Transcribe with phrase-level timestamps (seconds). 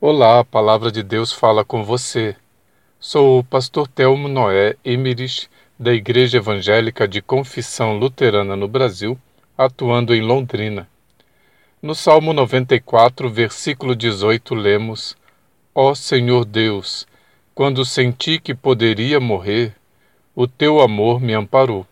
[0.00, 2.36] Olá, a palavra de Deus fala com você.
[3.00, 9.18] Sou o pastor Telmo Noé Emerich, da Igreja Evangélica de Confissão Luterana no Brasil,
[9.56, 10.88] atuando em Londrina.
[11.82, 15.16] No Salmo 94, versículo 18, lemos:
[15.74, 17.04] Ó Senhor Deus,
[17.52, 19.74] quando senti que poderia morrer,
[20.32, 21.84] o teu amor me amparou.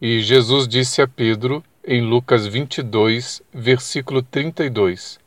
[0.00, 5.25] E Jesus disse a Pedro, em Lucas 22, versículo 32: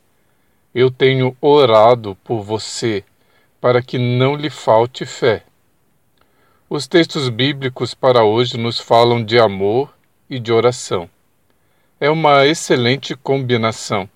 [0.74, 3.04] eu tenho orado por você
[3.60, 5.44] para que não lhe falte fé.
[6.68, 9.92] Os textos bíblicos para hoje nos falam de amor
[10.28, 11.10] e de oração.
[11.98, 14.08] É uma excelente combinação.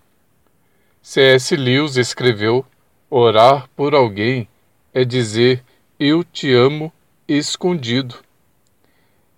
[1.02, 1.54] C.S.
[1.56, 2.64] Lewis escreveu:
[3.10, 4.48] Orar por alguém
[4.94, 5.62] é dizer
[5.98, 6.92] eu te amo
[7.26, 8.16] escondido.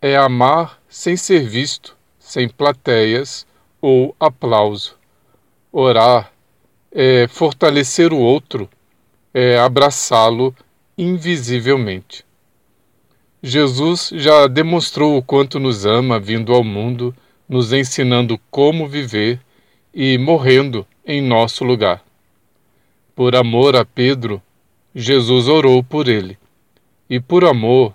[0.01, 3.47] É amar sem ser visto, sem plateias
[3.81, 4.97] ou aplauso.
[5.73, 6.33] Orar
[6.93, 8.69] é fortalecer o outro,
[9.33, 10.55] é abraçá-lo
[10.97, 12.25] invisivelmente.
[13.43, 17.15] Jesus já demonstrou o quanto nos ama vindo ao mundo,
[17.49, 19.41] nos ensinando como viver
[19.95, 22.03] e morrendo em nosso lugar.
[23.15, 24.43] Por amor a Pedro,
[24.95, 26.39] Jesus orou por ele.
[27.09, 27.95] E por amor,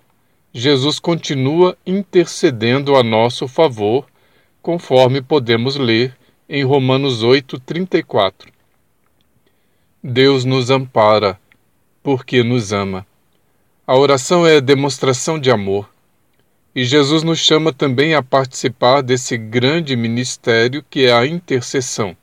[0.54, 4.06] Jesus continua intercedendo a nosso favor,
[4.62, 6.16] conforme podemos ler
[6.48, 8.52] em Romanos 8, 34.
[10.04, 11.40] Deus nos ampara,
[12.02, 13.06] porque nos ama.
[13.86, 15.88] A oração é demonstração de amor.
[16.74, 22.18] E Jesus nos chama também a participar desse grande ministério que é a intercessão.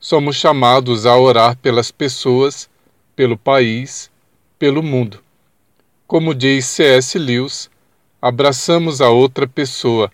[0.00, 2.70] Somos chamados a orar pelas pessoas,
[3.14, 4.10] pelo país,
[4.58, 5.20] pelo mundo.
[6.06, 7.18] Como diz C.S.
[7.18, 7.68] Lewis,
[8.22, 10.10] abraçamos a outra pessoa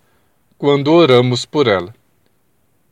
[0.58, 1.94] quando oramos por ela.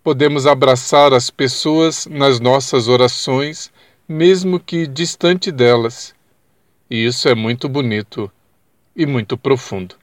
[0.02, 3.70] Podemos abraçar as pessoas nas nossas orações,
[4.08, 6.12] mesmo que distante delas.
[6.90, 8.30] E isso é muito bonito
[8.96, 9.94] e muito profundo.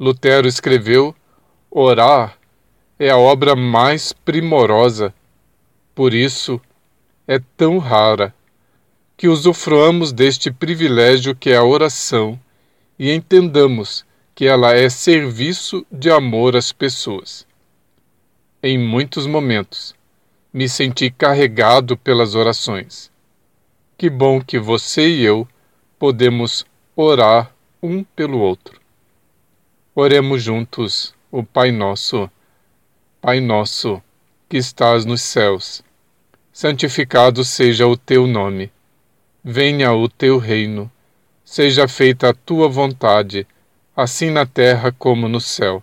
[0.00, 1.14] Lutero escreveu:
[1.70, 2.38] Orar
[2.98, 5.12] é a obra mais primorosa,
[5.94, 6.58] por isso
[7.28, 8.34] é tão rara
[9.18, 12.40] que usufruamos deste privilégio que é a oração
[12.98, 17.46] e entendamos que ela é serviço de amor às pessoas.
[18.66, 19.94] Em muitos momentos,
[20.50, 23.12] me senti carregado pelas orações.
[23.94, 25.46] Que bom que você e eu
[25.98, 26.64] podemos
[26.96, 28.80] orar um pelo outro.
[29.94, 32.30] Oremos juntos o Pai Nosso.
[33.20, 34.02] Pai Nosso,
[34.48, 35.84] que estás nos céus,
[36.50, 38.72] santificado seja o teu nome.
[39.44, 40.90] Venha o teu reino.
[41.44, 43.46] Seja feita a tua vontade,
[43.94, 45.82] assim na terra como no céu.